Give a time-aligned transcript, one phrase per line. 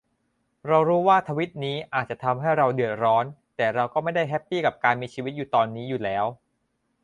[0.67, 3.25] เรารู้ว่าการทวิตนี้อาจจะทำให้เราเดือดร้อน
[3.57, 6.25] แต่เราก็ไม่ได้แฮปปี้กับการมีชีวิตอยู่ตอนนี้อยู่แล้ว